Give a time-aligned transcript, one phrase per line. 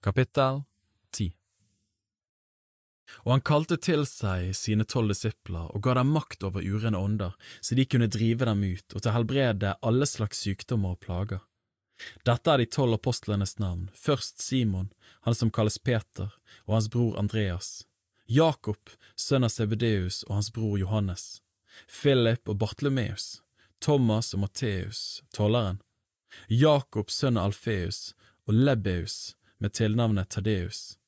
[0.00, 0.60] Kapittel
[1.10, 1.32] 10
[3.24, 7.32] Og han kalte til seg sine tolv disipler og ga dem makt over urene ånder,
[7.58, 11.40] så de kunne drive dem ut og til helbrede alle slags sykdommer og plager.
[12.22, 14.92] Dette er de tolv apostlenes navn, først Simon,
[15.26, 16.30] han som kalles Peter,
[16.68, 17.88] og hans bror Andreas,
[18.30, 21.40] Jakob, sønn av Sebedeus og hans bror Johannes,
[21.90, 23.40] Philip og Bartlemeus,
[23.82, 25.82] Thomas og Matteus, tolleren,
[26.46, 28.12] Jakob, sønn av Alfeus,
[28.46, 30.98] og Lebbeus, med tilnavnet Tadeus,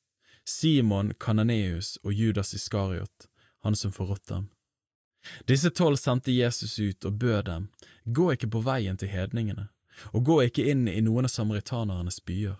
[0.45, 3.27] Simon Kananeus og Judas Iskariot,
[3.63, 4.49] han som forrådte dem.
[5.45, 7.69] Disse tolv sendte Jesus ut og bød dem,
[8.05, 9.67] gå ikke på veien til hedningene,
[10.11, 12.57] og gå ikke inn i noen av samaritanernes byer,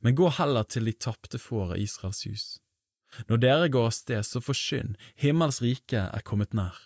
[0.00, 2.46] men gå heller til de tapte får av Israels hus.
[3.26, 6.76] Når dere går av sted, så forsyn, himmels rike er kommet nær.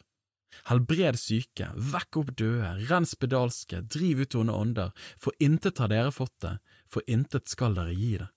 [0.71, 6.15] Helbred syke, vekk opp døde, rens spedalske, driv ut onde ånder, for intet har dere
[6.15, 6.55] fått det,
[6.91, 8.31] for intet skal dere gi det.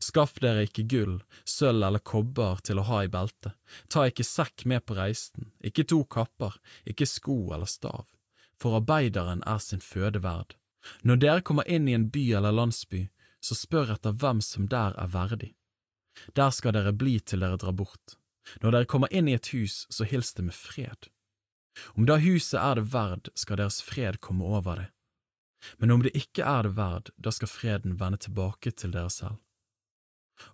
[0.00, 3.54] Skaff dere ikke gull, sølv eller kobber til å ha i beltet,
[3.92, 6.56] ta ikke sekk med på reisen, ikke to kapper,
[6.88, 8.06] ikke sko eller stav,
[8.60, 10.56] for arbeideren er sin føde verd.
[11.02, 13.06] Når dere kommer inn i en by eller landsby,
[13.44, 15.52] så spør etter hvem som der er verdig.
[16.36, 18.16] Der skal dere bli til dere drar bort.
[18.62, 21.08] Når dere kommer inn i et hus, så hils det med fred.
[21.96, 24.90] Om da huset er det verd, skal deres fred komme over det
[25.78, 29.40] men om det ikke er det verd, da skal freden vende tilbake til dere selv.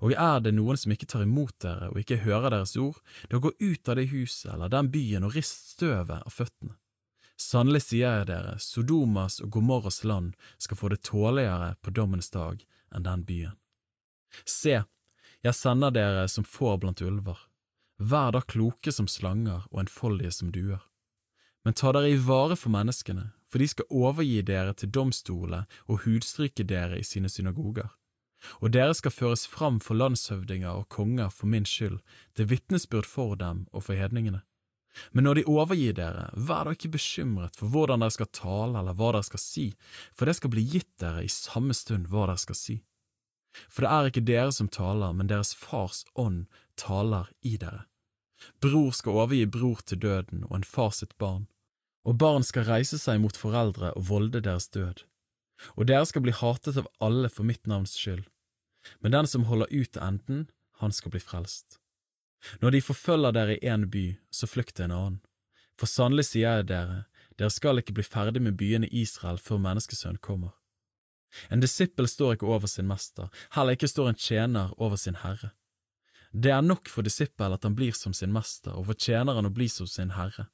[0.04, 3.00] Og er det noen som ikke tar imot dere og ikke hører deres ord,
[3.32, 6.76] da gå ut av det huset eller den byen og rist støvet av føttene.
[7.40, 12.60] Sannelig sier jeg dere, Sodomas og Gomorras land skal få det tåligere på dommens dag
[12.92, 13.56] enn den byen.
[14.44, 14.82] Se,
[15.40, 17.38] jeg sender dere som får blant ulver,
[17.96, 20.84] vær da kloke som slanger og enfoldige som duer.
[21.64, 26.04] Men ta dere i vare for menneskene, for de skal overgi dere til domstolene og
[26.04, 27.90] hudstryke dere i sine synagoger.
[28.64, 31.98] Og dere skal føres fram for landshøvdinger og konger for min skyld,
[32.36, 34.40] til vitnesbyrd for dem og for hedningene.
[35.12, 38.96] Men når de overgir dere, vær da ikke bekymret for hvordan dere skal tale eller
[38.96, 39.66] hva dere skal si,
[40.16, 42.80] for det skal bli gitt dere i samme stund hva dere skal si.
[43.68, 46.46] For det er ikke dere som taler, men deres fars ånd
[46.78, 47.84] taler i dere.
[48.62, 51.49] Bror skal overgi bror til døden og en far sitt barn
[52.04, 55.04] og barn skal reise seg mot foreldre og volde deres død,
[55.76, 58.24] og dere skal bli hatet av alle for mitt navns skyld,
[59.00, 60.46] men den som holder ut til enden,
[60.80, 61.76] han skal bli frelst.
[62.62, 65.20] Når de forfølger dere i én by, så flykt til en annen,
[65.76, 67.04] for sannelig sier jeg dere,
[67.36, 70.56] dere skal ikke bli ferdig med byene Israel før menneskesønnen kommer.
[71.52, 75.52] En disippel står ikke over sin mester, heller ikke står en tjener over sin herre.
[76.32, 79.54] Det er nok for disippel at han blir som sin mester, og for tjeneren å
[79.54, 80.48] bli som sin herre.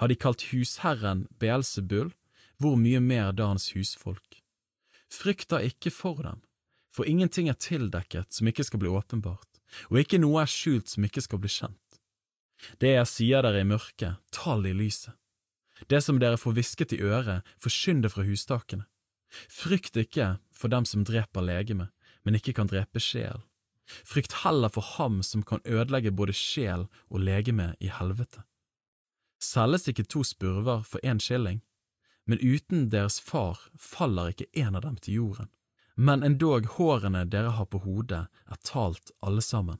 [0.00, 2.12] Har de kalt husherren Beelzebul,
[2.58, 4.40] hvor mye mer da hans husfolk?
[5.12, 6.42] Frykt da ikke for dem,
[6.92, 11.06] for ingenting er tildekket som ikke skal bli åpenbart, og ikke noe er skjult som
[11.06, 12.00] ikke skal bli kjent.
[12.82, 15.14] Det jeg sier dere i mørket, tal i lyset.
[15.86, 18.88] Det som dere får hvisket i øret, forskynd det fra hustakene.
[19.46, 21.90] Frykt ikke for dem som dreper legeme,
[22.26, 23.44] men ikke kan drepe sjel.
[24.04, 28.42] Frykt heller for ham som kan ødelegge både sjel og legeme i helvete.
[29.38, 31.62] Selges ikke to spurver for én skilling,
[32.26, 35.48] men uten deres far faller ikke en av dem til jorden.
[35.96, 39.78] Men endog hårene dere har på hodet er talt alle sammen.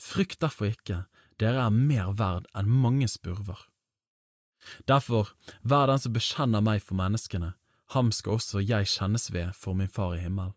[0.00, 1.02] Frykt derfor ikke,
[1.40, 3.58] dere er mer verd enn mange spurver.
[4.88, 7.52] Derfor, vær den som bekjenner meg for menneskene,
[7.94, 10.52] ham skal også jeg kjennes ved for min far i himmel.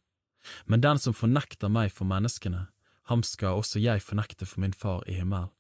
[0.66, 2.66] Men den som fornekter meg for menneskene,
[3.08, 5.52] ham skal også jeg fornekte for min far i himmel.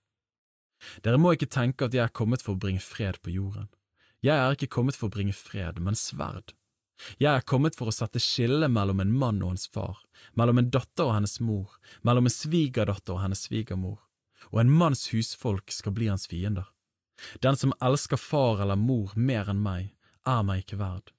[1.05, 3.69] Dere må ikke tenke at jeg er kommet for å bringe fred på jorden.
[4.21, 6.53] Jeg er ikke kommet for å bringe fred, men sverd.
[7.17, 10.03] Jeg er kommet for å sette skille mellom en mann og hans far,
[10.37, 13.97] mellom en datter og hennes mor, mellom en svigerdatter og hennes svigermor,
[14.51, 16.67] og en manns husfolk skal bli hans fiender.
[17.41, 19.95] Den som elsker far eller mor mer enn meg,
[20.29, 21.09] er meg ikke verd.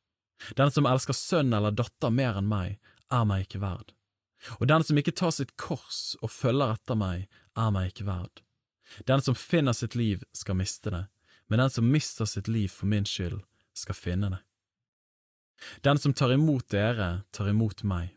[0.59, 2.79] Den som elsker sønn eller datter mer enn meg,
[3.11, 3.93] er meg ikke verd.
[4.59, 7.29] Og den som ikke tar sitt kors og følger etter meg,
[7.59, 8.43] er meg ikke verd.
[8.99, 11.05] Den som finner sitt liv, skal miste det,
[11.49, 13.43] men den som mister sitt liv for min skyld,
[13.75, 14.41] skal finne det.
[15.81, 18.13] Den som tar imot dere, tar imot meg,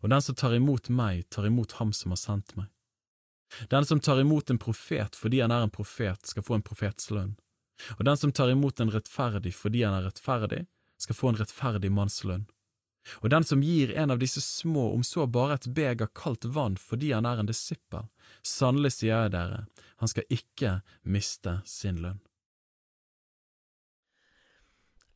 [0.00, 2.68] og den som tar imot meg, tar imot ham som har sendt meg.
[3.70, 7.10] Den som tar imot en profet fordi han er en profet, skal få en profets
[7.10, 7.34] lønn,
[7.98, 10.66] og den som tar imot en rettferdig fordi han er rettferdig,
[11.00, 12.46] skal få en rettferdig manns lønn.
[13.24, 16.76] Og den som gir en av disse små om så bare et beger kaldt vann
[16.80, 18.08] fordi han er en disippel,
[18.46, 19.64] sannelig sier jeg dere,
[20.00, 22.20] han skal ikke miste sin lønn.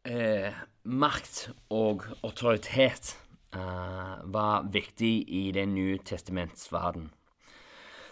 [0.05, 0.53] Eh,
[0.85, 3.15] makt og autoritet
[3.57, 7.09] eh, var viktig i Den nye testaments verden.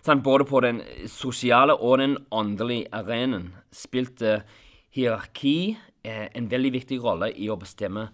[0.03, 4.41] Sånn, både på den sosiale og den åndelige arenaen spilte
[4.97, 8.09] hierarki eh, en veldig viktig rolle i å bestemme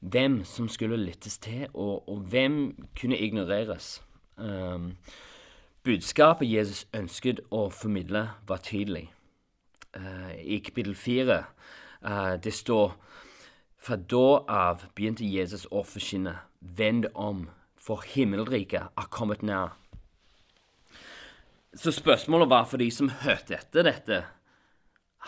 [0.00, 4.02] hvem som skulle lyttes til, og, og hvem kunne ignoreres.
[4.36, 4.96] Um,
[5.84, 9.10] budskapet Jesus ønsket å formidle, var tydelig.
[9.96, 11.44] Uh, I kapittel fire
[12.04, 12.94] uh, det står
[13.80, 17.48] fra da av begynte Jesus å forkynne, vend om,
[17.80, 19.76] for himmelriket er kommet nær.
[21.76, 24.16] Så spørsmålet var for de som hørte etter dette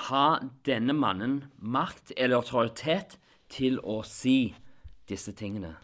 [0.09, 3.15] Har denne mannen makt eller autoritet
[3.53, 4.55] til å si
[5.13, 5.77] disse tingene?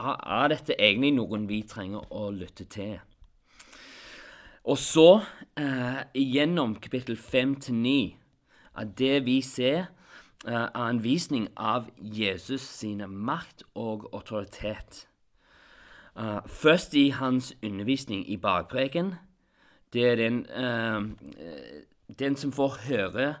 [0.00, 2.98] Er, dette egentlig noen vi trenger å lytte til?
[4.64, 5.20] Og så,
[5.56, 8.16] eh, gjennom kapittel 5 til 9,
[8.76, 9.88] at det vi ser,
[10.46, 15.06] eh, er en visning av Jesus sine makt og autoritet.
[16.16, 19.14] Uh, først i hans undervisning i bakpreken
[19.92, 21.06] det er den, uh,
[22.18, 23.34] den som får høre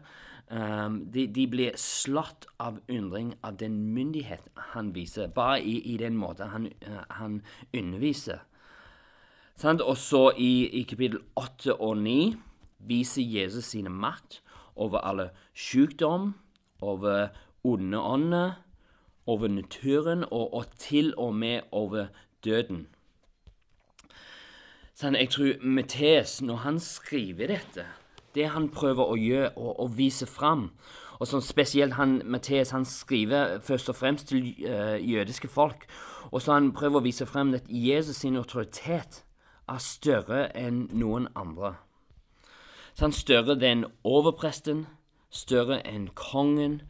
[0.50, 5.96] um, de, de, blir slått av undring av den myndighet han viser, bare i, i
[5.96, 7.40] den måten han, uh, han
[7.72, 8.44] underviser.
[9.60, 12.34] Og så i, i kapittel 8 og 9
[12.88, 14.40] viser Jesus sine makt
[14.74, 16.34] over alle sykdom,
[16.80, 17.28] over
[17.64, 18.52] onde ånder,
[19.26, 22.08] over naturen og, og til og med over
[22.44, 22.86] døden.
[24.96, 27.86] Sånn, jeg tror Matteus, når han skriver dette,
[28.34, 30.70] det han prøver å gjøre og, og vise fram
[31.20, 35.84] og som spesielt han, Matteus han skriver først og fremst til uh, jødiske folk.
[36.30, 39.20] Og så han prøver å vise frem at Jesus sin autoritet
[39.68, 41.74] er større enn noen andre.
[42.94, 44.86] Så han større enn overpresten,
[45.30, 46.80] større enn kongen,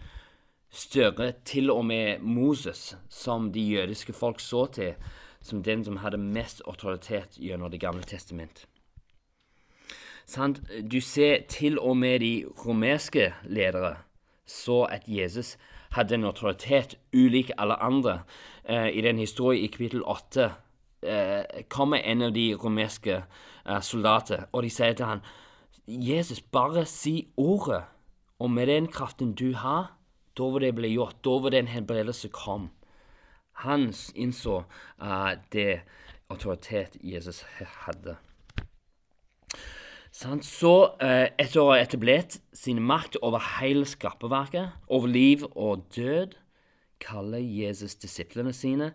[0.70, 4.94] større til og med Moses, som de jødiske folk så til
[5.42, 8.66] som den som hadde mest autoritet gjennom Det gamle testament.
[10.92, 13.96] Du ser til og med de romerske ledere
[14.50, 15.58] så at Jesus
[15.90, 18.22] hadde en autoritet ulik alle andre.
[18.64, 20.50] Eh, I den historien i kapittel 8
[21.02, 23.22] eh, kommer en av de romerske
[23.66, 25.22] eh, soldater, og de sier til han,
[25.86, 27.82] Jesus, bare si ordet,
[28.38, 29.96] og med den kraften du har,
[30.38, 31.18] da vil det bli gjort.
[31.24, 32.70] Da vil den helbredelse komme.
[33.52, 34.62] Han innså
[35.02, 35.80] uh, det
[36.30, 38.16] autoritet Jesus hadde.
[40.20, 46.34] Så, uh, etter å ha etablert sin makt over hele skaperverket, over liv og død,
[47.00, 48.90] kaller Jesus disiplene sine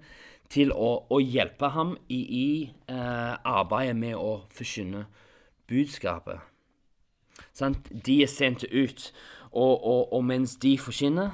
[0.53, 2.49] til å, å hjelpe ham i, i
[2.91, 5.07] eh, arbeidet med å forkynne
[5.65, 6.43] budskapet.
[7.55, 7.89] Sant?
[7.89, 9.07] De er sendt ut,
[9.49, 11.33] og, og, og mens de forkynner,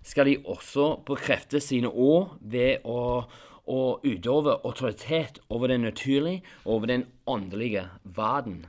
[0.00, 3.26] skal de også bekrefte sine ord ved å,
[3.68, 7.84] å utøve autoritet over den naturlige og over den åndelige
[8.16, 8.62] verden.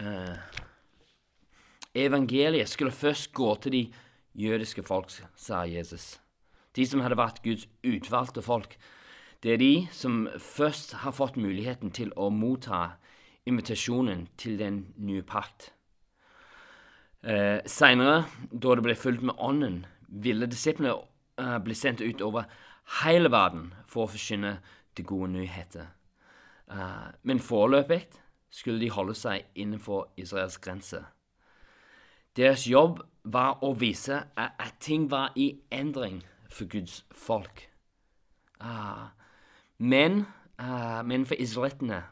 [0.00, 0.36] Eh,
[1.94, 3.82] evangeliet skulle først gå til de
[4.34, 6.20] jødiske folk, sa Jesus.
[6.76, 8.78] De som hadde vært Guds utvalgte folk.
[9.42, 12.94] Det er de som først har fått muligheten til å motta
[13.46, 15.72] invitasjonen til den nye pakt.
[17.22, 20.94] Eh, Seinere, da det ble fulgt med Ånden, ville disiplene
[21.38, 22.48] eh, bli sendt ut over
[23.02, 24.56] hele verden for å forkynne
[24.96, 25.92] de gode nyheter.
[26.70, 28.06] Eh, men foreløpig
[28.52, 31.00] skulle de holde seg innenfor Israels grense.
[32.36, 37.68] Deres jobb var å vise at, ting var i endring for Guds folk.
[38.60, 39.08] Uh,
[39.78, 40.24] men,
[41.04, 42.02] men, for israelittene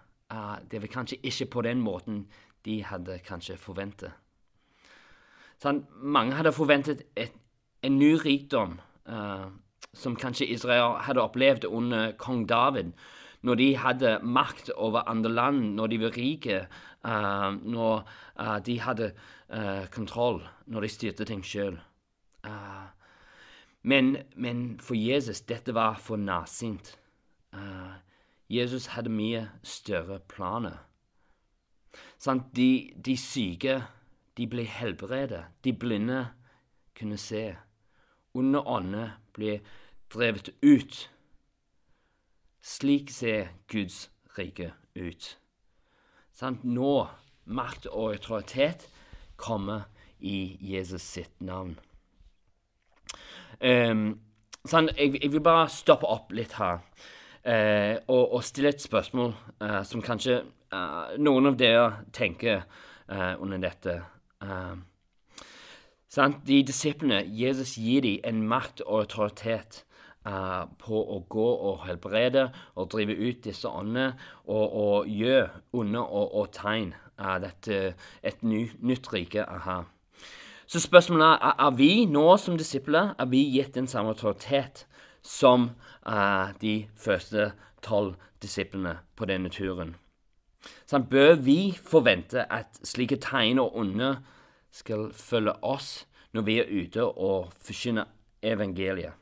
[0.71, 2.25] det var kanskje ikke på den måten
[2.65, 4.11] de hadde kanskje forventet.
[5.63, 7.35] Sånn, mange hadde forventet et
[7.83, 8.79] en ny rikdom
[9.95, 12.93] som kanskje Israel hadde opplevd under kong David,
[13.43, 16.67] når de hadde makt over andre land, når de var rike,
[17.05, 18.09] uh, når
[18.41, 19.13] uh, de hadde
[19.91, 21.75] kontroll, når de styrte ting sjøl.
[23.83, 26.93] Men, men, for Jesus dette var for nærsynt.
[28.47, 30.77] Jesus hadde mye større planer.
[32.19, 32.47] Sant?
[32.55, 33.81] de, de syke
[34.39, 36.29] de ble helbredet, de blinde
[36.99, 37.57] kunne se
[38.35, 39.59] onde ånder ble
[40.13, 41.11] drevet ut.
[42.63, 45.39] Slik ser Guds rike ut.
[46.33, 46.65] Sant?
[46.65, 47.07] Nå
[47.45, 48.89] makt og autoritet
[49.37, 49.89] kommer
[50.21, 51.79] i Jesus sitt navn.
[53.61, 54.21] Um,
[54.65, 59.35] sånn, jeg, jeg, vil bare stoppe opp litt her uh, og, og, stille et spørsmål
[59.61, 60.39] uh, som kanskje
[60.73, 62.65] uh, noen av dere tenker
[63.11, 63.97] under dette.
[66.07, 66.37] Sant?
[66.47, 69.81] De disiplene, Jesus gir dem en makt og autoritet
[70.27, 74.13] uh, på å gå og helbrede og drive ut disse åndene
[74.47, 79.83] og, og gjøre onde og, og tegn av dette et ny, nytt rike aha.
[80.71, 84.87] Så spørsmålet er er vi nå som disipler er vi gitt den samme autoritet
[85.23, 85.71] som
[86.07, 89.97] uh, de første tolv disiplene på denne turen.
[90.87, 94.17] Så bør vi forvente at slike tegn og onde
[94.73, 98.05] skal følge oss når vi er ute og forkynner
[98.43, 99.20] evangeliet?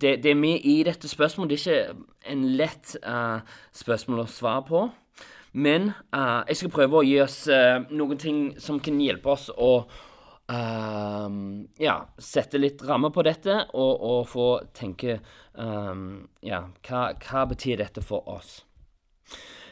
[0.00, 1.50] Det, det er mye i dette spørsmålet.
[1.50, 3.40] Det er ikke en lett uh,
[3.74, 4.82] spørsmål å svare på.
[5.54, 9.50] Men uh, jeg skal prøve å gi oss uh, noen ting som kan hjelpe oss
[9.54, 9.76] å
[10.44, 15.14] ja, sette litt rammer på dette og, og få tenke
[15.56, 18.58] um, Ja, hva, hva, betyr dette for oss?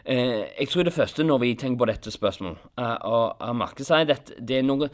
[0.08, 4.62] jeg tror det første når vi tenker på dette spørsmålet, å merke seg at det
[4.62, 4.88] er noe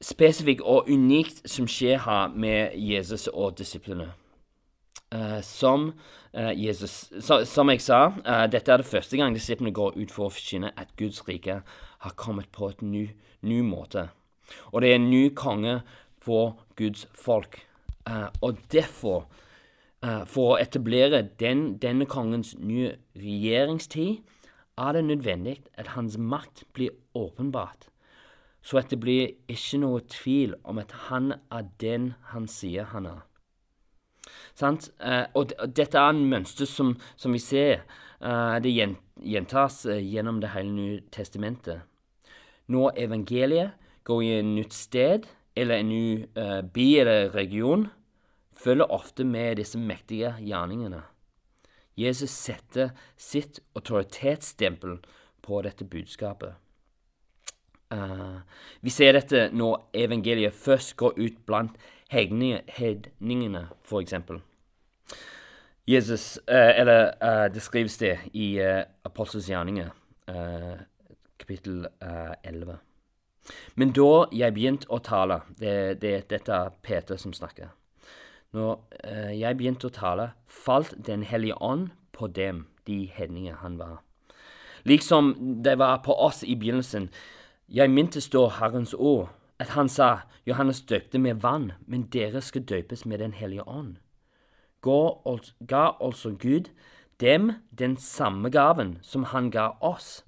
[0.00, 4.12] spesifikt og unikt som skjer her med Jesus og disiplene.
[5.16, 5.92] Uh, som
[6.34, 10.12] uh, Jesus så, Som jeg sa, uh, dette er det første gang disiplene går ut
[10.12, 11.60] for å forkynne at Guds rike
[12.04, 13.06] har kommet på et ny,
[13.40, 14.08] ny måte.
[14.74, 15.78] Og det er en ny konge
[16.20, 17.62] for Guds folk.
[18.40, 19.26] og derfor,
[20.26, 24.20] for å etablere den, denne kongens nye regjeringstid,
[24.78, 27.88] er det nødvendig at hans makt blir åpenbart,
[28.62, 33.10] så at det blir ikke noe tvil om at han er den han sier han
[33.10, 33.25] er.
[34.62, 37.84] Eh, og, dette er en mønster som, som vi ser.
[38.20, 41.84] Eh, det gjentas eh, gjennom det hele nye testamentet.
[42.72, 46.26] Når evangeliet går i en nytt sted eller en ny
[46.74, 47.86] by eller region,
[48.56, 51.00] følger ofte med disse mektige gjerningene.
[51.96, 54.98] Jesus setter sitt autoritetsstempel
[55.46, 56.58] på dette budskapet.
[57.86, 58.42] Uh,
[58.82, 61.76] vi ser dette når evangeliet først går ut blant
[62.10, 64.40] hedningene, for eksempel.
[65.86, 69.90] Jesus, uh, eller uh, det skrives det i uh, Apostels gjerninger,
[71.38, 71.86] kapittel
[72.44, 72.78] 11.
[73.78, 77.68] Men da jeg begynte å tale det, det, Dette er Peter som snakker.
[78.50, 78.80] Når
[79.38, 84.00] jeg begynte å tale, falt Den hellige ånd på dem, de hedninger han var.
[84.82, 87.06] Liksom det var på oss i begynnelsen.
[87.68, 92.64] Jeg mintes da Herrens ord, at han sa, Johannes døpte med vann, men dere skal
[92.64, 93.96] døpes med Den hellige ånd.
[94.82, 96.70] Ga altså Gud
[97.20, 100.24] dem den samme gaven som han ga oss,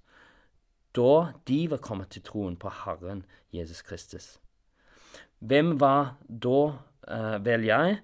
[0.96, 4.38] da de var kommet til troen på Herren Jesus Kristus.
[5.38, 6.72] Hvem var da,
[7.12, 7.98] uh, vel jeg,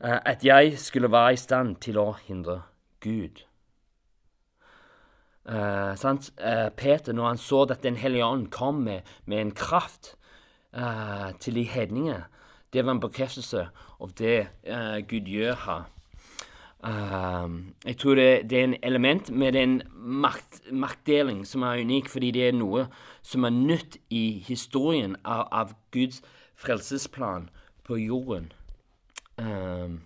[0.00, 2.62] uh, at jeg skulle være i stand til å hindre
[3.00, 3.44] Gud?
[5.44, 5.94] Uh,
[6.76, 10.16] Peter, når han så at Den hellige ånd kom med, med en kraft
[10.76, 12.24] uh, til de hedninge.
[12.72, 13.66] Det var en bekreftelse
[14.00, 15.88] av det uh, Gud gjør her.
[16.82, 22.08] Uh, jeg tror det, det, er en element med en makt, maktdeling som er unik,
[22.08, 22.86] fordi det er noe
[23.22, 26.22] som er nytt i historien av, av Guds
[26.54, 27.50] frelsesplan
[27.84, 28.52] på jorden.
[29.38, 30.00] Uh,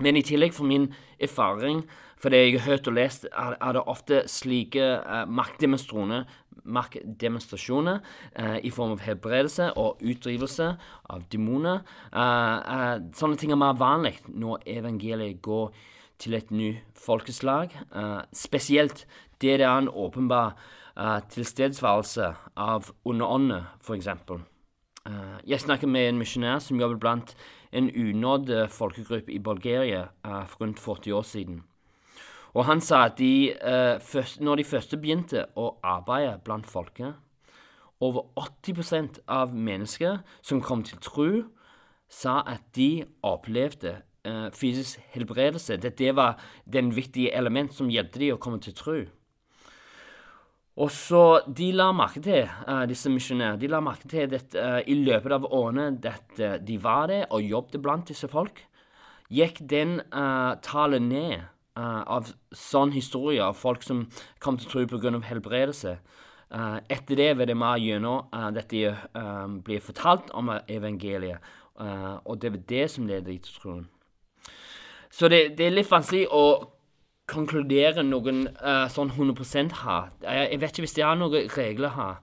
[0.00, 0.88] men i tillegg, for min
[1.20, 1.84] erfaring,
[2.18, 6.24] for det jeg har hørt og lest, er, er det ofte slike uh, maktdemonstrasjoner
[6.64, 7.98] maktdemonstrasjoner
[8.40, 10.70] uh, i form av helbredelse og utdrivelse
[11.12, 11.82] av demoner.
[12.08, 15.74] Uh, eh, sånne ting er mer vanlig når evangeliet går
[16.18, 17.74] til et nytt folkeslag.
[17.94, 19.06] Eh, spesielt
[19.40, 20.54] det det er en åpenbar
[20.96, 24.08] eh, tilstedeværelse av underånder, f.eks.
[25.04, 27.34] Uh, jeg snakket med en misjonær som jobbet blant
[27.76, 31.62] en unådd folkegruppe i Bulgaria uh, for rundt 40 år siden.
[32.54, 33.50] Og han sa at de,
[34.40, 37.16] når de først begynte å arbeide blant folket
[38.00, 41.28] Over 80% av mennesker som kom til tro,
[42.08, 43.96] sa at de opplevde
[44.54, 45.76] fysisk helbredelse.
[45.76, 46.38] Det var
[46.72, 48.98] den viktige element som hjalp dem å komme til tro.
[50.74, 54.80] Og så De la merke til, uh, disse misjonærene, de la merke til at uh,
[54.86, 58.64] i løpet av årene at uh, de var der og jobbet blant disse folk,
[59.30, 59.96] gikk den
[60.62, 61.40] tallet ned
[61.74, 64.04] av sånn historie av folk som
[64.38, 65.10] kom til tro pga.
[65.26, 65.96] helbredelse.
[66.92, 68.92] Etter det vil det mer gjennom dette
[69.64, 71.40] blir fortalt om evangeliet,
[71.80, 73.88] og det er det som leder til troen.
[75.10, 76.44] Så det, det, er litt vanskelig å
[77.30, 78.44] konkludere noen
[78.92, 80.10] sånn 100 her.
[80.20, 82.18] Jeg, vet ikke hvis det er noen regler her,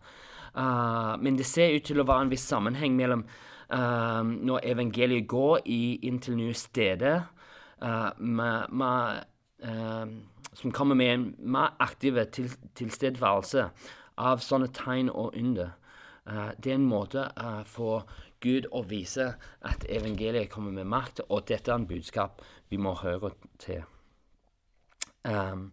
[1.22, 3.24] men det ser ut til å være en viss sammenheng mellom
[3.72, 7.24] når evangeliet går i, inn til nye steder
[8.20, 9.24] med, med
[9.64, 10.06] eh,
[10.54, 13.70] som kommer med en mer aktiv til, tilstedeværelse
[14.22, 15.74] av sånne tegn og under.
[16.28, 18.06] Eh, det er en måte eh, for
[18.42, 22.96] Gud å vise at evangeliet kommer med makt, og dette er en budskap vi må
[23.04, 23.84] høre til.
[25.24, 25.72] Um,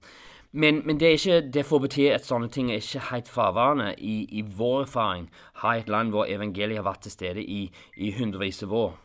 [0.53, 3.93] men, men, det, er ikke, det får bety at sånne ting er ikke helt fraværende
[3.99, 5.29] i, i vår erfaring
[5.61, 8.97] har et land hvor evangeliet har vært til stede i, i hundrevis av år.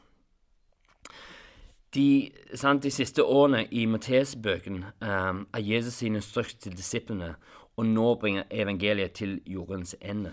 [1.94, 7.36] De, sant, de, siste årene i Matteus-bøkene um, er Jesus sin instruks til disiplene
[7.78, 10.32] å nå bringe evangeliet til jordens ende.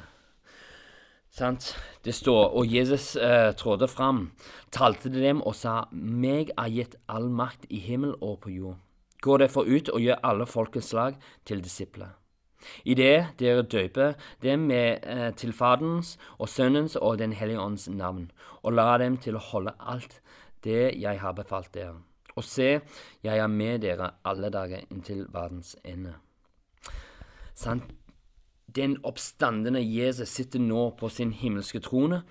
[1.31, 1.75] Sant?
[2.05, 4.31] Det står Og Jesus uh, trådte fram,
[4.73, 8.79] talte til dem og sa:" Meg er gitt all makt i himmel og på jord.
[9.21, 12.17] Gå derfor ut og gjør alle folkets slag til disipler.
[12.85, 18.31] Det dere døper dem med eh, til Faderens og Sønnens og Den hellige ånds navn,
[18.63, 20.21] og la dem til å holde alt
[20.65, 21.97] det jeg har befalt dere.
[22.37, 22.81] Og se,
[23.23, 26.15] jeg er med dere alle dager inntil verdens ende.
[27.55, 27.85] Sant?
[28.77, 32.23] Den oppstandende Jesus sitter nå på sin himmelske trone,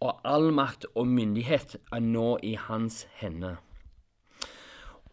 [0.00, 3.56] og all makt og myndighet er nå i hans hender.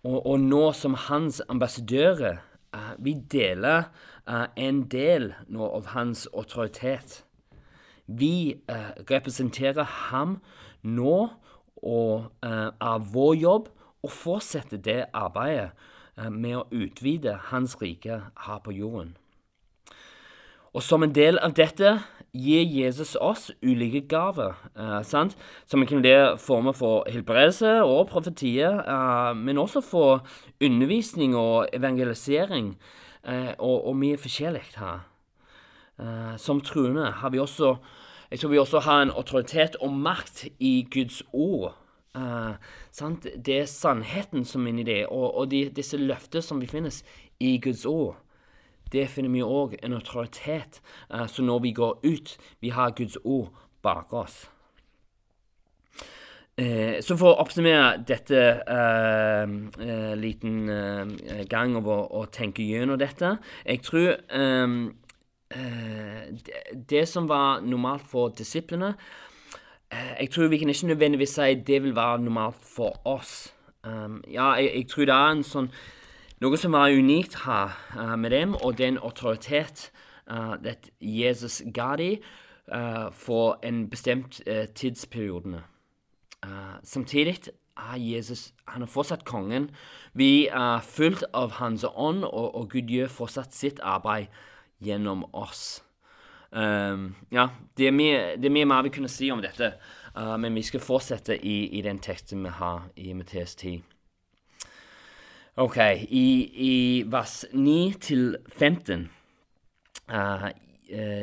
[0.04, 2.42] Og, og nå som hans ambassadører
[2.76, 3.88] uh, vi deler
[4.28, 7.22] uh, en del nå av hans autoritet.
[8.08, 10.42] Vi uh, representerer ham
[10.84, 11.30] nå,
[11.84, 13.66] og er vår jobb
[14.04, 15.74] å fortsette det arbeidet
[16.32, 19.18] med å utvide hans rike her på jorden.
[20.72, 21.98] Og som en del av dette
[22.34, 25.02] gir Jesus oss ulike gaver, eh,
[25.66, 30.26] som inkluderer former for helbredelse og profetier, eh, men også for
[30.62, 32.78] undervisning og evangelisering
[33.28, 35.06] eh, og, og, mye forskjellig her.
[36.00, 37.78] Eh, som troende har vi også
[38.32, 41.76] jeg tror vi også har en autoritet og makt i Guds ord.
[42.16, 42.54] Uh,
[43.46, 47.04] det er sannheten som er inni det, og, og de, disse løfter som vi finnes
[47.40, 48.23] i Guds ord
[48.94, 50.82] det finner vi òg en autoritet.
[51.14, 53.50] Uh, så når vi går ut, vi har Guds ord
[53.84, 54.50] bak oss.
[56.62, 59.48] Uh, så for å oppsummere dette uh,
[60.16, 60.70] liten
[61.50, 64.20] gang over å tenke gjennom dette Jeg tror
[65.50, 68.94] det, det som var normalt for disiplene
[69.90, 73.54] Jeg tror vi kan ikke nødvendigvis si det vil være normalt for oss.
[73.84, 75.66] Um, ja, jeg, jeg, tror det er en sånn
[76.44, 79.92] noe som var unikt her uh, med dem, og den autoritet
[80.24, 82.22] at Jesus ga dem
[82.72, 84.42] uh, for en bestemt
[84.76, 85.62] tidsperiode.
[86.84, 87.38] samtidig
[87.78, 89.70] er Jesus han er fortsatt kongen.
[90.14, 94.28] Vi er fulgt av Hans ånd, og, og Gud gjør fortsatt sitt arbeid
[94.84, 95.84] gjennom oss.
[96.52, 99.72] Um, ja, det er, mye, det er, mye, mer vi kunne si om dette,
[100.14, 103.82] uh, men vi skal fortsette i, i den teksten vi har i Matteus 10.
[105.56, 105.78] Ok,
[106.10, 109.12] i, i vers 9 til 15
[110.10, 110.50] uh, uh,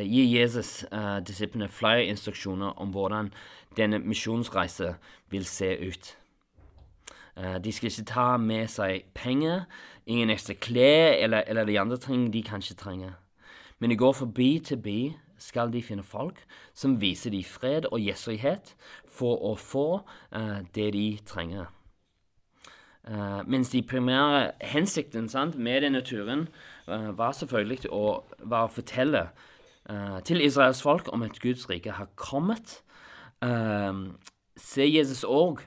[0.06, 3.32] gir Jesus uh, disiplene flere instruksjoner om hvordan
[3.76, 4.94] denne misjonsreisen
[5.30, 6.12] vil se ut.
[7.36, 9.64] Uh, de skal ikke ta med seg penger,
[10.06, 13.18] ingen ekstra klær eller, eller, de andre ting de kanskje trenger.
[13.80, 14.98] Men de går forbi til by
[15.38, 16.38] skal de finne folk
[16.74, 18.76] som viser dem fred og gjestfrihet
[19.10, 21.66] for å få uh, det de trenger.
[23.08, 26.48] Uh, mens de primære hensikten sant, med denne turen
[26.86, 29.22] uh, var selvfølgelig å, var å fortelle
[29.88, 32.82] uh, til Israels folk om at Guds rike har kommet.
[34.60, 35.62] ser Jesus òg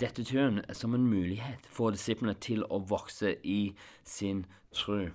[0.00, 3.74] dette turen som en mulighet for disiplene til å vokse i
[4.08, 5.10] sin tro.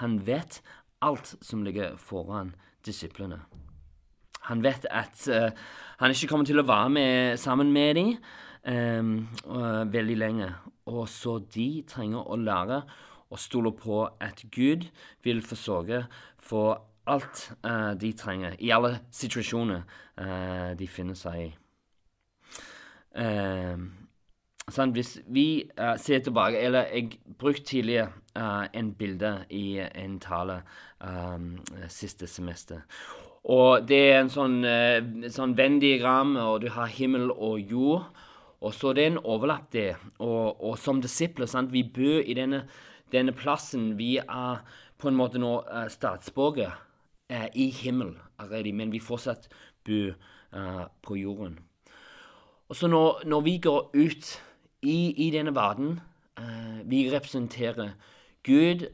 [0.00, 0.58] Han vet
[1.00, 3.38] alt som ligger foran disiplene.
[4.50, 5.28] Han vet at
[6.02, 8.16] han ikke kommer til å være med, sammen med dem
[8.68, 10.48] veldig lenge.
[10.92, 12.82] Og så de trenger å lære
[13.32, 14.86] å stole på at Gud
[15.24, 16.02] vil forsørge
[16.36, 19.80] for alt uh, de trenger, i alle situasjoner
[20.20, 21.48] uh, de finner seg i.
[24.68, 25.46] Sånn, hvis vi
[25.80, 30.60] uh, ser tilbake Eller jeg brukte tidligere uh, en bilde i en tale
[31.00, 31.56] um,
[31.88, 32.84] siste semester.
[33.48, 38.10] Og det er en sånn, uh, sånn Venn-diagram, og du har himmel og jord.
[38.60, 39.96] Og så det er en overlapp det.
[40.18, 42.64] Og, og som disipler, sant, vi bor i denne,
[43.12, 43.92] denne, plassen.
[43.98, 44.64] Vi er
[44.98, 46.74] på en måte nå uh, statsborgere
[47.30, 49.48] uh, i himmel allerede, men vi fortsatt
[49.86, 50.16] bor
[50.54, 51.58] uh, på jorden.
[52.68, 54.32] Og så når, når, vi går ut
[54.82, 56.00] i, i denne verden,
[56.84, 57.96] vi representerer
[58.46, 58.84] Gud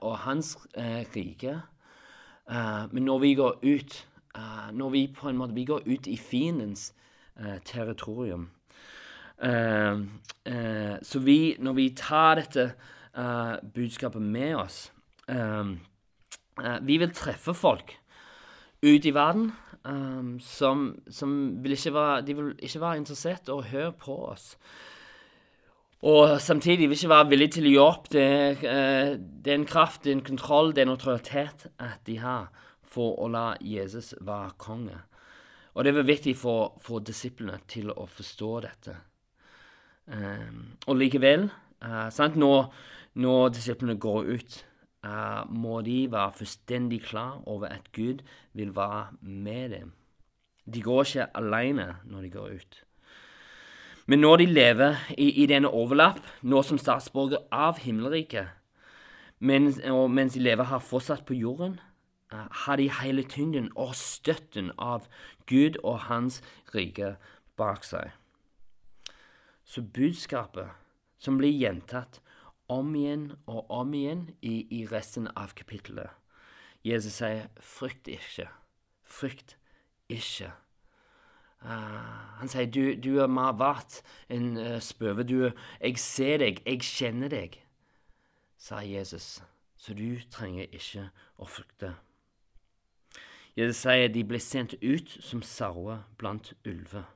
[0.00, 0.52] og Hans
[1.16, 1.62] rike.
[2.92, 4.08] men når vi går ut
[4.72, 6.94] Når vi på en måte vi går ut i fiendens
[7.64, 8.50] territorium
[9.42, 12.64] så vi, når vi tar dette
[13.18, 14.76] uh, budskapet med oss
[16.86, 17.96] Vi vil treffe folk
[18.82, 19.50] ut i verden
[19.86, 24.56] um, som, som vil ikke være, de vil ikke være interessert å høre på oss.
[26.02, 28.10] Og samtidig vil ikke være villige til å gi opp.
[28.10, 28.26] Det,
[28.58, 32.50] det er en kraft, det er en kontroll, det er en autoritet at de har
[32.82, 34.98] for å la Jesus være konge.
[35.72, 38.98] Og det var viktig for, for disiplene til å forstå dette.
[40.06, 41.50] Um, og likevel,
[41.84, 42.72] uh, sant, når,
[43.14, 44.56] når, disiplene går ut,
[45.06, 49.92] uh, må de være fullstendig klar over at Gud vil være med dem.
[50.74, 52.82] De går ikke alene når de går ut.
[54.06, 58.50] Men når de lever i, i denne overlapp, nå som statsborger av himmelriket,
[59.38, 59.78] mens,
[60.10, 61.78] mens de lever her fortsatt på jorden,
[62.32, 65.06] har de hele tyngden og støtten av
[65.46, 66.40] Gud og Hans
[66.74, 67.16] rike
[67.56, 68.10] bak seg.
[69.64, 70.70] Så budskapet
[71.18, 72.20] som blir gjentatt
[72.72, 76.10] om igjen og om igjen i, i resten av kapittelet
[76.84, 78.48] Jesus sier 'frykt ikke'.
[79.02, 79.56] Frykt
[80.08, 80.52] ikke.
[81.62, 85.22] Uh, han sier du, du er mer verdt enn uh, spøve.
[85.22, 87.60] Du, jeg ser deg, jeg kjenner deg,
[88.58, 89.42] sa Jesus.
[89.78, 91.94] Så du trenger ikke å frykte.
[93.54, 97.06] Jesus sier de ble sendt ut som sauer blant ulver.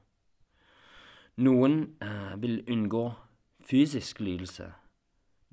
[1.36, 3.10] Noen eh, vil unngå
[3.66, 4.70] fysisk lidelse.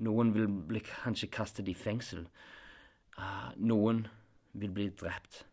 [0.03, 2.27] Noen vil bli kanskje kastet i fengsel.
[3.17, 4.05] Eh, noen
[4.53, 5.43] vil bli drept.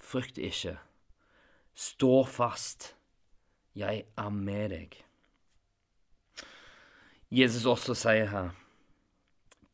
[0.00, 0.76] Frykt ikke.
[1.74, 2.94] Stå fast.
[3.74, 5.00] Jeg er med deg.
[7.30, 8.54] Jesus også sier her,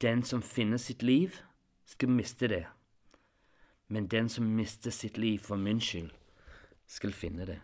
[0.02, 1.38] den som finner sitt liv,
[1.86, 2.64] skal miste det
[3.88, 6.10] men den som mister sitt liv for min skyld,
[6.86, 7.60] skal finne det.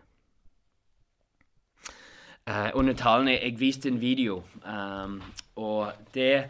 [2.49, 5.19] Uh, under talen jeg viste en video, um,
[5.61, 6.43] og det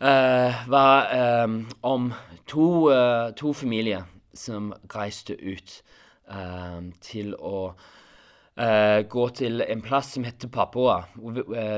[0.00, 2.12] uh, var um, om
[2.46, 4.02] to, uh, to, familier
[4.34, 5.82] som reiste ut
[6.26, 7.70] um, til å
[9.08, 11.02] gå til en plass som heter Papua,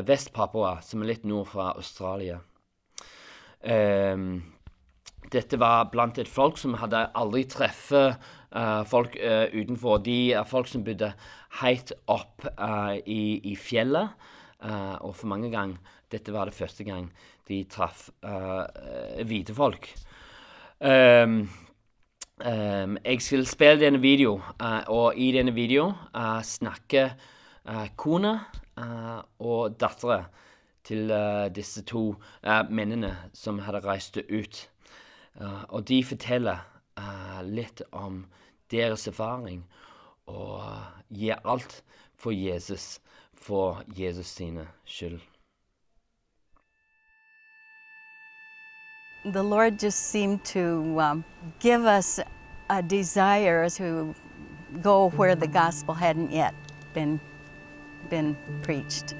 [0.06, 2.36] Vest-Papua, som er litt nord fra Australia.
[3.66, 4.44] Um,
[5.32, 8.14] dette var blant et folk som hadde aldri truffet
[8.54, 9.98] uh, folk uh, utenfor.
[10.04, 11.10] De er folk som bodde
[11.62, 14.10] helt opp uh, i, i, fjellet.
[15.00, 15.78] og for mange ganger
[16.10, 17.04] Dette var det første gang
[17.46, 18.08] de traff
[19.24, 19.86] hvite folk.
[20.80, 21.48] Um,
[22.40, 24.42] um, jeg skal spille denne videoen,
[24.88, 25.94] og i denne videoen
[26.42, 27.12] snakker
[27.96, 28.34] kona
[29.38, 30.24] og dattera
[30.82, 31.12] til
[31.54, 32.16] disse to
[32.70, 34.68] mennene som hadde reist ut.
[35.38, 36.64] Uh, og de forteller
[36.98, 38.24] uh, litt om
[38.72, 39.62] deres erfaring
[40.28, 40.76] og uh,
[41.14, 41.82] gir alt
[42.16, 43.00] for Jesus,
[43.34, 45.20] for Jesus sine skyld.
[49.24, 51.24] The Lord just seemed to um,
[51.60, 52.20] give us
[52.70, 54.14] a desire to
[54.82, 56.54] go where the gospel hadn't yet
[56.94, 57.20] been
[58.10, 59.14] been preached,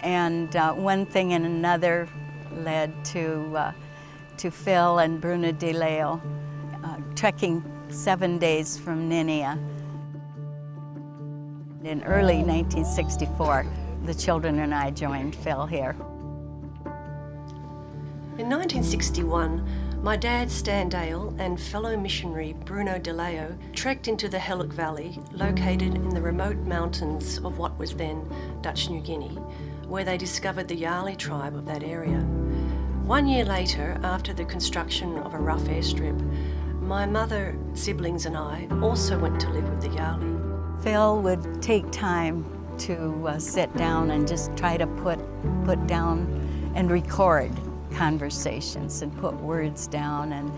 [0.00, 2.08] and uh, one thing and another
[2.52, 3.72] led to uh,
[4.38, 6.20] to Phil and Bruna De Leo,
[6.84, 9.58] uh, trekking seven days from Ninia.
[11.86, 13.64] In early 1964,
[14.06, 15.94] the children and I joined Phil here.
[18.38, 24.36] In 1961, my dad Stan Dale and fellow missionary Bruno De Leo trekked into the
[24.36, 28.28] Helik Valley, located in the remote mountains of what was then
[28.62, 29.36] Dutch New Guinea,
[29.86, 32.18] where they discovered the Yali tribe of that area.
[33.04, 36.20] One year later, after the construction of a rough airstrip,
[36.80, 40.35] my mother, siblings, and I also went to live with the Yali.
[40.86, 42.44] Phil would take time
[42.78, 45.18] to uh, sit down and just try to put,
[45.64, 47.50] put down and record
[47.90, 50.32] conversations and put words down.
[50.32, 50.52] And,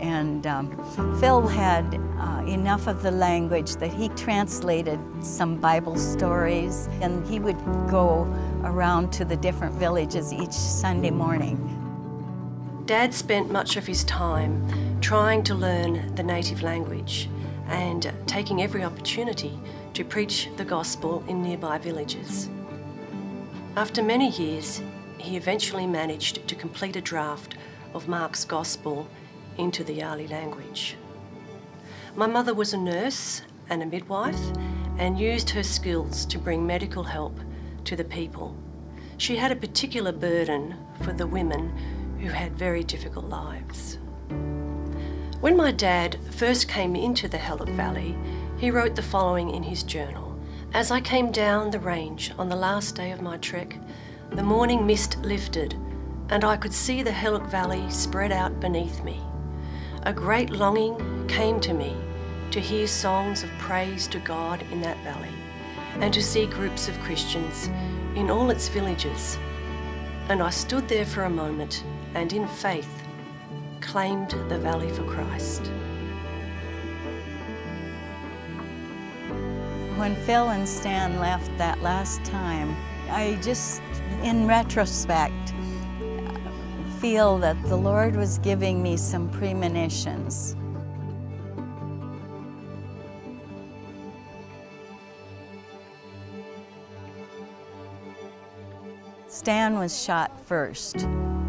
[0.00, 6.88] and um, Phil had uh, enough of the language that he translated some Bible stories,
[7.00, 8.26] and he would go
[8.64, 11.78] around to the different villages each Sunday morning
[12.88, 14.66] Dad spent much of his time
[15.02, 17.28] trying to learn the native language
[17.68, 19.58] and taking every opportunity
[19.94, 22.48] to preach the gospel in nearby villages.
[23.76, 24.82] After many years,
[25.18, 27.56] he eventually managed to complete a draft
[27.94, 29.08] of Mark's gospel
[29.56, 30.96] into the Yali language.
[32.16, 34.40] My mother was a nurse and a midwife
[34.98, 37.38] and used her skills to bring medical help
[37.84, 38.56] to the people.
[39.16, 41.76] She had a particular burden for the women
[42.20, 43.98] who had very difficult lives.
[45.40, 48.18] When my dad first came into the Helik Valley,
[48.56, 50.36] he wrote the following in his journal.
[50.74, 53.78] As I came down the range on the last day of my trek,
[54.32, 55.76] the morning mist lifted
[56.30, 59.22] and I could see the Helik Valley spread out beneath me.
[60.02, 60.96] a great longing
[61.28, 61.96] came to me
[62.50, 65.34] to hear songs of praise to God in that valley
[66.00, 67.68] and to see groups of Christians
[68.16, 69.38] in all its villages.
[70.28, 73.07] And I stood there for a moment and in faith
[73.88, 75.68] claimed the valley for Christ.
[79.96, 82.76] When Phil and Stan left that last time,
[83.08, 83.80] I just,
[84.22, 85.54] in retrospect,
[87.00, 90.54] feel that the Lord was giving me some premonitions.
[99.28, 101.08] Stan was shot first,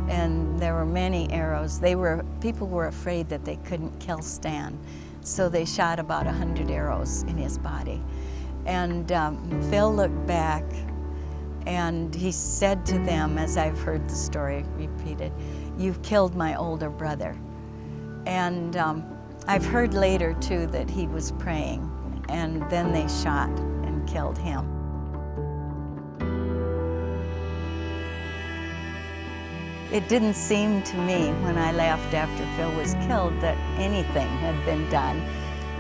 [0.10, 1.80] and there were many arrows.
[1.80, 4.78] They were people were afraid that they couldn't kill Stan,
[5.22, 8.02] so they shot about a hundred arrows in his body.
[8.66, 10.64] And um, Phil looked back,
[11.66, 15.32] and he said to them, as I've heard the story repeated,
[15.78, 17.38] "You've killed my older brother."
[18.26, 19.18] And um,
[19.48, 21.90] I've heard later too that he was praying,
[22.30, 24.79] and then they shot and killed him.
[29.92, 34.64] It didn't seem to me when I left after Phil was killed that anything had
[34.64, 35.20] been done.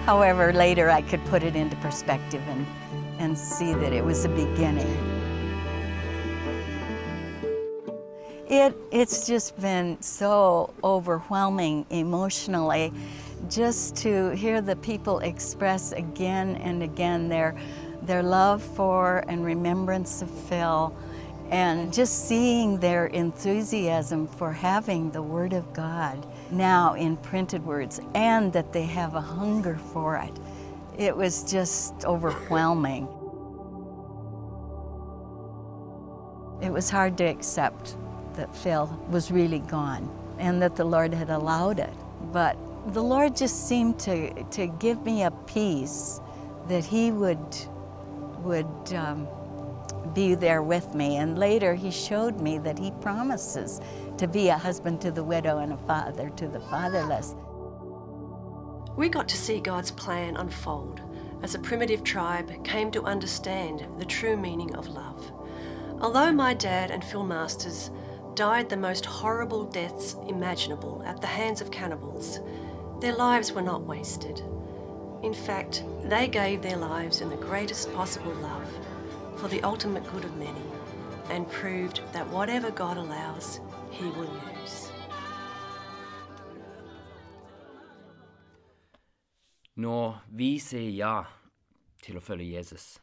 [0.03, 2.65] However, later I could put it into perspective and,
[3.19, 4.87] and see that it was a beginning.
[8.47, 12.91] It, it's just been so overwhelming emotionally
[13.47, 17.55] just to hear the people express again and again their,
[18.01, 20.95] their love for and remembrance of Phil
[21.49, 27.99] and just seeing their enthusiasm for having the Word of God now in printed words
[28.13, 30.33] and that they have a hunger for it.
[30.97, 33.07] It was just overwhelming.
[36.61, 37.95] It was hard to accept
[38.35, 41.93] that Phil was really gone and that the Lord had allowed it.
[42.31, 42.57] But
[42.93, 46.21] the Lord just seemed to, to give me a peace
[46.67, 47.39] that He would,
[48.43, 49.27] would um,
[50.13, 51.17] be there with me.
[51.17, 53.81] And later he showed me that he promises
[54.17, 57.35] to be a husband to the widow and a father to the fatherless.
[58.95, 61.01] We got to see God's plan unfold
[61.41, 65.31] as a primitive tribe came to understand the true meaning of love.
[66.01, 67.91] Although my dad and Phil Masters
[68.35, 72.39] died the most horrible deaths imaginable at the hands of cannibals,
[72.99, 74.41] their lives were not wasted.
[75.23, 78.58] In fact, they gave their lives in the greatest possible love
[79.39, 80.65] for the ultimate good of many
[81.29, 84.29] and proved that whatever God allows, He will
[84.61, 84.91] use.
[89.75, 91.13] Når vi sier ja
[92.03, 92.97] til å følge Jesus,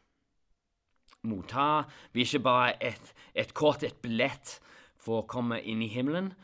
[1.24, 4.58] mottar vi ikke bare et, et kort, et billett
[5.00, 6.34] for å komme inn i himmelen,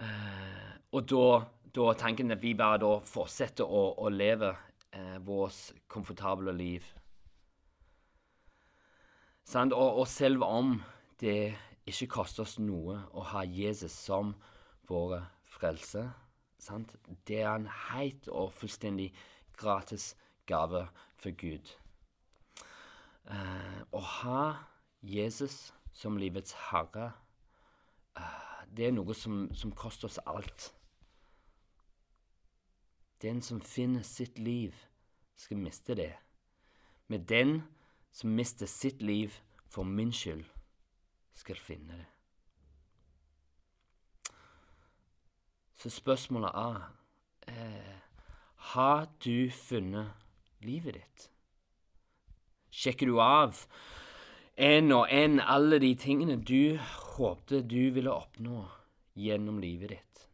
[0.00, 1.42] eh, og da,
[1.76, 4.54] da tanken at vi bare da fortsetter å, å leve
[4.96, 6.88] eh, vårt komfortable liv.
[9.54, 10.82] Og, og selv om
[11.20, 11.56] det
[11.88, 14.34] ikke koster oss noe å ha Jesus som
[14.88, 16.02] vår frelse,
[16.60, 16.92] sant?
[17.24, 19.08] det er en helt og fullstendig
[19.56, 20.12] gratis
[20.48, 20.84] gave
[21.16, 21.72] for Gud.
[23.28, 24.42] Uh, å ha
[25.00, 27.10] Jesus som livets herre,
[28.20, 30.70] uh, det er noe som, som koster oss alt.
[33.24, 34.76] Den som finner sitt liv,
[35.38, 36.12] skal miste det.
[37.08, 37.62] Med den
[38.18, 39.30] som mister sitt liv
[39.70, 40.44] for min skyld,
[41.38, 42.06] skal finne det.
[45.78, 46.80] Så spørsmålet er
[47.48, 47.98] eh,
[48.56, 50.10] Har du funnet
[50.60, 51.28] livet ditt?
[52.70, 53.54] Sjekker du av
[54.58, 56.74] en og en alle de tingene du
[57.14, 58.64] håpte du ville oppnå
[59.14, 60.26] gjennom livet ditt?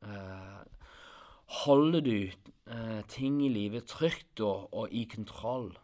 [0.00, 0.64] Eh,
[1.66, 5.74] holder du eh, ting i livet trygt og, og i kontroll?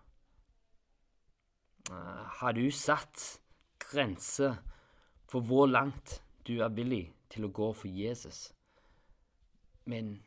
[1.91, 3.41] Eh, har du satt
[3.83, 4.61] grenser
[5.27, 8.53] for hvor langt du er villig til å gå for Jesus,
[9.91, 10.21] men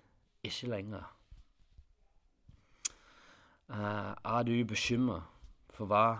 [0.43, 1.07] ikke lenger?
[3.72, 5.24] Uh, er du bekymret
[5.72, 6.20] for hva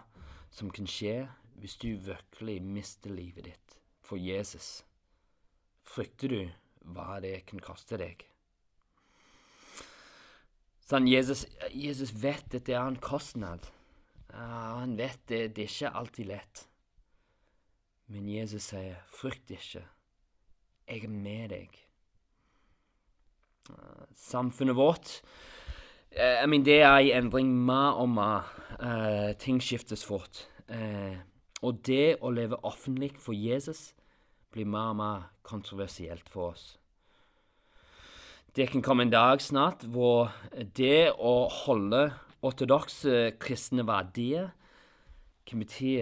[0.50, 1.28] som kan skje
[1.60, 4.86] hvis du virkelig mister livet ditt for Jesus?
[5.84, 6.39] Frykter du
[6.96, 8.24] hva det kan koste deg?
[10.88, 13.68] Sånn, Jesus, Jesus vet at det er en kostnad.
[14.34, 16.68] Ja, han vet det, det er ikke alltid lett.
[18.10, 19.86] Men Jesus sier, 'Frykt ikke,
[20.88, 21.80] jeg er med deg'.
[24.16, 25.22] Samfunnet vårt
[26.12, 28.50] eh, jeg mener, Det er i endring mer og mer.
[28.80, 30.50] Uh, ting skiftes fort.
[30.68, 31.16] Uh,
[31.62, 33.94] og det å leve offentlig for Jesus
[34.52, 36.78] blir mer og mer kontroversielt for oss.
[38.56, 40.30] det kan komme en dag snart hvor
[40.78, 42.12] det å holde
[42.44, 44.52] ortodokse kristne verdier
[45.48, 46.02] kan bety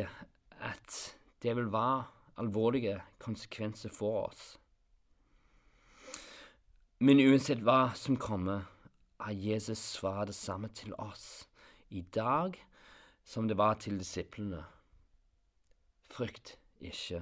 [0.61, 0.97] at
[1.41, 2.03] det vil være
[2.41, 4.57] alvorlige konsekvenser for oss.
[7.01, 8.67] Men uansett hva som kommer,
[9.21, 11.47] er Jesus svar det samme til oss
[11.89, 12.57] i dag
[13.25, 14.63] som det var til disiplene.
[16.09, 17.21] Frykt ikke.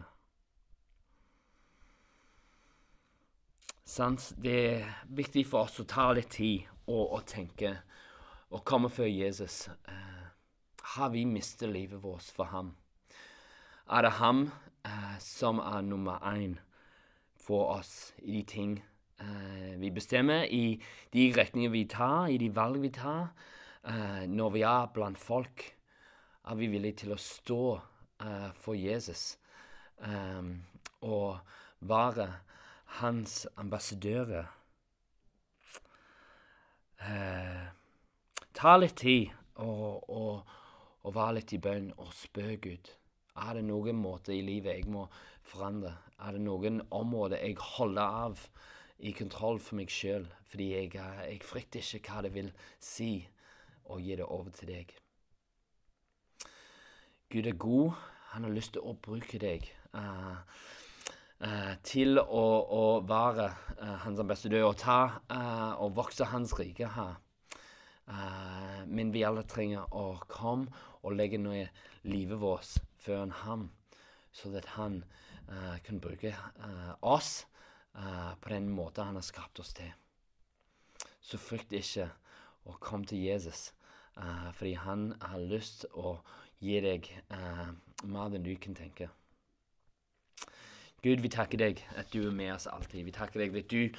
[3.84, 4.34] Sant?
[4.38, 7.76] Det er viktig for oss å ta litt tid og, og tenke
[8.50, 9.68] og komme før Jesus.
[9.68, 10.28] Eh,
[10.95, 12.76] har vi mistet livet vårt for ham?
[13.89, 14.52] Er det ham
[14.86, 16.58] eh, som er nummer én
[17.38, 18.76] for oss i de ting
[19.22, 20.82] eh, vi bestemmer, i
[21.14, 23.34] de retninger vi tar, i de valg vi tar?
[24.28, 25.64] Når vi er blant folk,
[26.45, 27.80] er vi villige til å stå
[28.60, 29.39] for Jesus
[31.00, 31.39] og
[31.80, 32.28] være
[33.00, 34.52] hans ambassadører.
[37.00, 37.78] Eh,
[38.54, 39.30] ta litt tid
[39.62, 40.56] og, og,
[41.04, 42.91] og være litt i bønn og spør Gud.
[43.39, 45.06] Er det noen måter i livet jeg må
[45.47, 45.93] forandre?
[46.20, 48.41] Er det noen områder jeg holder av
[49.00, 50.28] i kontroll for meg sjøl?
[50.50, 52.50] Fordi jeg, jeg, frykter ikke hva det vil
[52.84, 53.14] si
[53.89, 54.91] å gi det over til deg.
[57.30, 57.95] Gud er god.
[58.34, 59.66] Han har lyst til å bruke deg.
[59.93, 60.41] Uh,
[61.45, 63.47] uh, til å, å være
[63.80, 65.00] uh, hans ambassadør og ta
[65.80, 67.18] og vokse hans rike her.
[68.10, 70.72] Eh, men vi alle trenger å komme
[71.03, 71.68] og legge noe
[72.10, 73.70] livet vårt før ham,
[74.34, 74.99] så at han
[75.49, 77.45] uh, kan bruke uh, oss
[78.39, 79.89] på den måten han har skapt oss til.
[81.20, 82.05] Så frykt ikke
[82.70, 83.74] å komme til Jesus,
[84.55, 86.14] fordi han har lyst å
[86.64, 87.10] gi deg
[88.05, 89.10] mer enn du kan tenke.
[91.03, 93.03] Gud, vi takker deg at du er med oss alltid.
[93.10, 93.89] Vi takker deg at du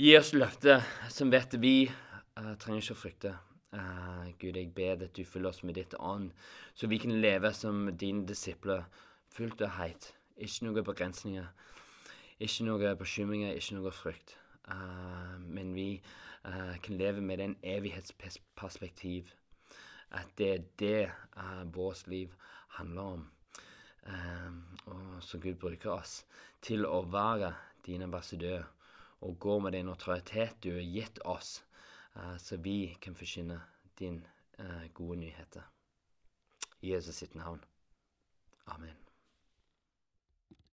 [0.00, 1.90] gir oss løfter som vet vi
[2.38, 3.32] uh, trenger ikke å frykte.
[3.72, 6.30] Uh, Gud, jeg ber at du fyller oss med ditt ånd,
[6.74, 8.84] så vi kan leve som dine disipler
[9.32, 10.10] fullt og heit.
[10.36, 11.48] Ikke noen begrensninger,
[12.42, 14.36] ikke noen bekymringer, ikke noe frykt.
[14.68, 15.88] Uh, men vi
[16.82, 19.28] kan leve med den evighetsperspektiv.
[20.10, 22.32] At det er det vårt liv
[22.74, 23.22] handler om.
[24.90, 26.16] Og så Gud bruker oss
[26.66, 27.52] til å være
[27.86, 28.66] din ambassadør
[29.22, 31.60] og gå med den autoritet du har gitt oss,
[32.38, 33.60] så vi kan forkynne
[33.98, 34.26] din
[34.58, 35.62] uh, gode nyheter.
[36.80, 37.64] I Jesus sitt navn.
[38.66, 39.11] Amen.